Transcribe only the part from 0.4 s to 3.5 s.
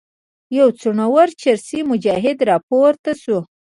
یو څڼور چرسي مجاهد راپورته شو.